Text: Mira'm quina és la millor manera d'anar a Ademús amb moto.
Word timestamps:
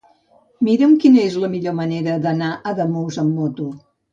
Mira'm 0.67 0.95
quina 1.03 1.19
és 1.25 1.35
la 1.43 1.51
millor 1.55 1.77
manera 1.81 2.17
d'anar 2.27 2.51
a 2.57 2.65
Ademús 2.75 3.25
amb 3.25 3.39
moto. 3.43 3.71